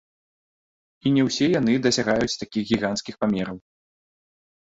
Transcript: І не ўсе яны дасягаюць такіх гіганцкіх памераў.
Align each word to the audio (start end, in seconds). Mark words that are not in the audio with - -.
І 1.05 1.11
не 1.17 1.23
ўсе 1.27 1.45
яны 1.59 1.73
дасягаюць 1.85 2.39
такіх 2.43 2.63
гіганцкіх 2.71 3.15
памераў. 3.25 3.57